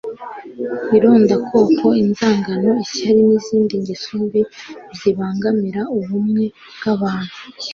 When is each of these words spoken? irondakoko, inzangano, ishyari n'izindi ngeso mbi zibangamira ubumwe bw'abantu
irondakoko, 0.97 1.85
inzangano, 2.03 2.69
ishyari 2.85 3.19
n'izindi 3.27 3.73
ngeso 3.81 4.11
mbi 4.23 4.41
zibangamira 4.97 5.81
ubumwe 5.97 6.43
bw'abantu 6.77 7.33